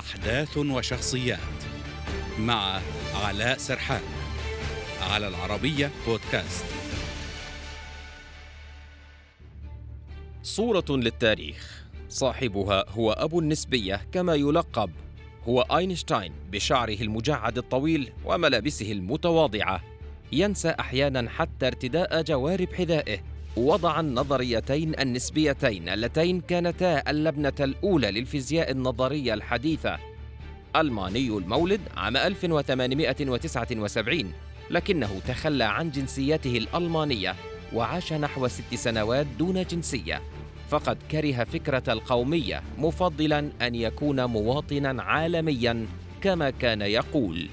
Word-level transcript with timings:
أحداث 0.00 0.58
وشخصيات 0.58 1.38
مع 2.38 2.80
علاء 3.14 3.58
سرحان 3.58 4.02
على 5.10 5.28
العربية 5.28 5.90
بودكاست. 6.06 6.64
صورة 10.42 10.84
للتاريخ. 10.90 11.84
صاحبها 12.08 12.84
هو 12.90 13.12
أبو 13.12 13.40
النسبية 13.40 14.06
كما 14.12 14.34
يلقب. 14.34 14.90
هو 15.48 15.60
أينشتاين 15.60 16.32
بشعره 16.52 17.00
المجعد 17.00 17.58
الطويل 17.58 18.12
وملابسه 18.24 18.92
المتواضعة. 18.92 19.80
ينسى 20.32 20.74
أحيانا 20.80 21.30
حتى 21.30 21.66
ارتداء 21.66 22.22
جوارب 22.22 22.74
حذائه. 22.74 23.20
وضع 23.56 24.00
النظريتين 24.00 25.00
النسبيتين 25.00 25.88
اللتين 25.88 26.40
كانتا 26.40 27.10
اللبنة 27.10 27.52
الأولى 27.60 28.10
للفيزياء 28.10 28.70
النظرية 28.70 29.34
الحديثة. 29.34 29.98
ألماني 30.76 31.28
المولد 31.28 31.80
عام 31.96 32.16
1879 32.16 34.32
لكنه 34.70 35.20
تخلى 35.28 35.64
عن 35.64 35.90
جنسيته 35.90 36.56
الألمانية 36.56 37.34
وعاش 37.72 38.12
نحو 38.12 38.48
ست 38.48 38.74
سنوات 38.74 39.26
دون 39.38 39.62
جنسية. 39.62 40.22
فقد 40.68 40.98
كره 41.10 41.44
فكرة 41.44 41.92
القومية 41.92 42.62
مفضلا 42.78 43.50
أن 43.62 43.74
يكون 43.74 44.24
مواطنا 44.24 45.02
عالميا 45.02 45.86
كما 46.20 46.50
كان 46.50 46.82
يقول. 46.82 47.48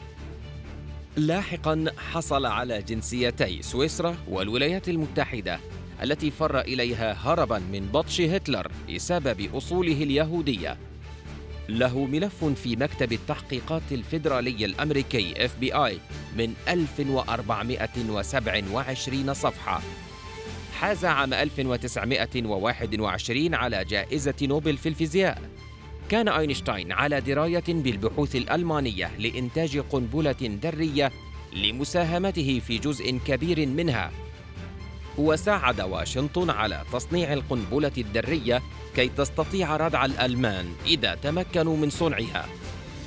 لاحقا 1.17 1.85
حصل 1.97 2.45
على 2.45 2.81
جنسيتي 2.81 3.61
سويسرا 3.61 4.15
والولايات 4.29 4.89
المتحدة. 4.89 5.59
التي 6.03 6.31
فر 6.31 6.59
إليها 6.59 7.13
هربا 7.13 7.59
من 7.59 7.89
بطش 7.93 8.21
هتلر 8.21 8.71
بسبب 8.89 9.55
أصوله 9.55 10.03
اليهودية. 10.03 10.77
له 11.69 12.05
ملف 12.05 12.45
في 12.45 12.75
مكتب 12.75 13.13
التحقيقات 13.13 13.81
الفيدرالي 13.91 14.65
الأمريكي 14.65 15.47
FBI 15.47 15.93
من 16.37 16.53
1427 16.67 19.33
صفحة. 19.33 19.81
حاز 20.79 21.05
عام 21.05 21.33
1921 21.33 23.55
على 23.55 23.85
جائزة 23.85 24.35
نوبل 24.41 24.77
في 24.77 24.89
الفيزياء. 24.89 25.41
كان 26.09 26.27
أينشتاين 26.27 26.91
على 26.91 27.21
دراية 27.21 27.63
بالبحوث 27.67 28.35
الألمانية 28.35 29.11
لإنتاج 29.19 29.77
قنبلة 29.77 30.57
ذرية 30.63 31.11
لمساهمته 31.53 32.61
في 32.67 32.77
جزء 32.77 33.19
كبير 33.27 33.65
منها. 33.65 34.11
وساعد 35.17 35.81
واشنطن 35.81 36.49
على 36.49 36.83
تصنيع 36.93 37.33
القنبلة 37.33 37.91
الذرية 37.97 38.61
كي 38.95 39.09
تستطيع 39.09 39.77
ردع 39.77 40.05
الألمان 40.05 40.65
إذا 40.85 41.15
تمكنوا 41.15 41.77
من 41.77 41.89
صنعها 41.89 42.45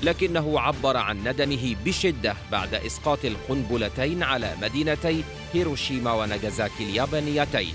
لكنه 0.03 0.61
عبر 0.61 0.97
عن 0.97 1.29
ندمه 1.29 1.77
بشدة 1.85 2.35
بعد 2.53 2.75
إسقاط 2.75 3.25
القنبلتين 3.25 4.23
على 4.23 4.55
مدينتي 4.63 5.25
هيروشيما 5.53 6.13
وناغازاكي 6.13 6.85
اليابانيتين 6.85 7.75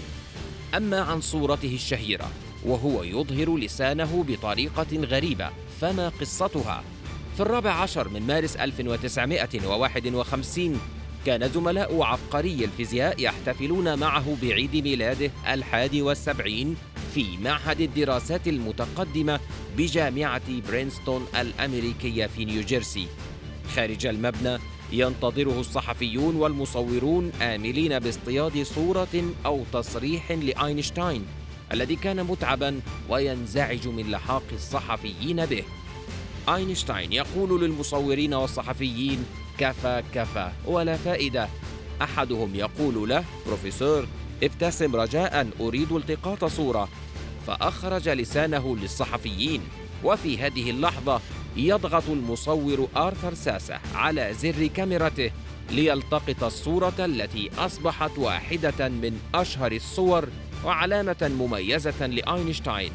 أما 0.76 1.02
عن 1.02 1.22
صورته 1.22 1.76
الشهيرة 1.76 2.30
وهو 2.66 3.04
يظهر 3.04 3.58
لسانه 3.58 4.26
بطريقة 4.28 4.98
غريبة 4.98 5.50
فما 5.82 6.10
قصتها؟ 6.10 6.84
في 7.36 7.42
الرابع 7.42 7.72
عشر 7.72 8.10
من 8.10 8.28
مارس 8.28 8.56
1951 8.56 10.80
كان 11.26 11.50
زملاء 11.50 12.02
عبقري 12.04 12.66
الفيزياء 12.66 13.24
يحتفلون 13.24 14.00
معه 14.00 14.38
بعيد 14.42 14.76
ميلاده 14.76 15.32
الحادي 15.48 16.02
والسبعين 16.02 16.76
في 17.14 17.38
معهد 17.38 17.82
الدراسات 17.82 18.48
المتقدمة 18.48 19.40
بجامعة 19.78 20.62
برينستون 20.70 21.28
الأمريكية 21.40 22.26
في 22.26 22.46
نيوجيرسي. 22.46 23.08
خارج 23.76 24.06
المبنى 24.06 24.58
ينتظره 24.92 25.60
الصحفيون 25.60 26.36
والمصورون 26.36 27.32
آملين 27.42 28.00
باصطياد 28.00 28.64
صورة 28.64 29.24
أو 29.46 29.64
تصريح 29.74 30.32
لأينشتاين 30.32 31.26
الذي 31.72 31.96
كان 31.96 32.24
متعبا 32.24 32.80
وينزعج 33.10 33.88
من 33.88 34.12
لحاق 34.12 34.44
الصحفيين 34.54 35.46
به. 35.46 35.64
أينشتاين 36.50 37.14
يقول 37.14 37.62
للمصورين 37.62 38.34
والصحفيين 38.34 39.26
كفى 39.60 40.04
كفى. 40.14 40.52
ولا 40.66 40.98
فائدة. 40.98 41.48
أحدهم 42.02 42.56
يقول 42.56 43.10
له 43.10 43.24
بروفيسور 43.48 44.08
ابتسم 44.44 44.96
رجاء 44.96 45.50
أريد 45.60 45.92
التقاط 45.92 46.46
صورة. 46.46 46.90
فأخرج 47.48 48.10
لسانه 48.10 48.78
للصحفيين. 48.78 49.62
وفي 50.04 50.38
هذه 50.38 50.70
اللحظة 50.70 51.22
يضغط 51.58 52.10
المصور 52.10 52.88
آرثر 52.98 53.34
ساسة 53.34 53.80
على 53.96 54.34
زر 54.34 54.68
كاميرته 54.68 55.32
ليلتقط 55.72 56.44
الصورة 56.44 56.94
التي 57.00 57.50
أصبحت 57.58 58.18
واحدة 58.18 58.90
من 58.90 59.20
أشهر 59.36 59.72
الصور 59.72 60.28
وعلامة 60.66 61.32
مميزة 61.40 62.08
لأينشتاين. 62.08 62.92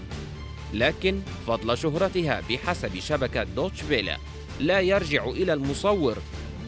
لكن 0.75 1.21
فضل 1.47 1.79
شهرتها 1.79 2.43
بحسب 2.51 2.99
شبكة 2.99 3.43
دوتش 3.43 3.81
فيلا 3.81 4.17
لا 4.61 4.81
يرجع 4.81 5.25
إلى 5.25 5.53
المصور. 5.53 6.17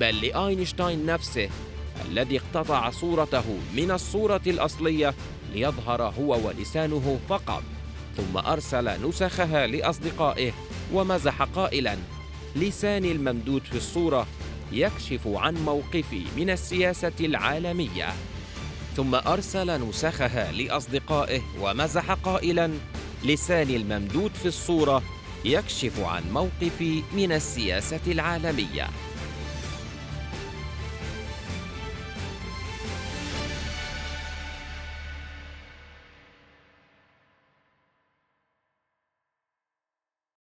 بل 0.03 0.21
لأينشتاين 0.21 1.07
نفسه 1.07 1.49
الذي 2.11 2.41
اقتطع 2.41 2.91
صورته 2.91 3.45
من 3.77 3.91
الصورة 3.91 4.41
الأصلية 4.47 5.15
ليظهر 5.55 6.03
هو 6.03 6.47
ولسانه 6.47 7.19
فقط 7.29 7.63
ثم 8.17 8.37
أرسل 8.39 9.09
نسخها 9.09 9.67
لأصدقائه 9.67 10.53
ومزح 10.93 11.43
قائلا 11.43 11.97
لساني 12.57 13.13
الممدود 13.13 13.63
في 13.63 13.77
الصورة 13.77 14.27
يكشف 14.73 15.21
عن 15.27 15.55
موقفي 15.55 16.23
من 16.37 16.51
السياسة 16.51 17.13
العالمية. 17.21 18.09
ثم 18.97 19.15
أرسل 19.15 19.89
نسخها 19.89 20.53
لأصدقائه 20.53 21.43
ومزح 21.61 22.13
قائلا 22.13 22.71
لساني 23.25 23.77
الممدود 23.77 24.31
في 24.35 24.47
الصورة 24.49 25.03
يكشف 25.45 26.01
عن 26.01 26.23
موقفي 26.33 27.03
من 27.17 27.33
السياسة 27.33 28.01
العالمية. 28.07 28.89